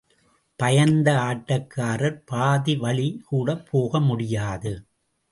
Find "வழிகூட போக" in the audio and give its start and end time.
2.75-3.99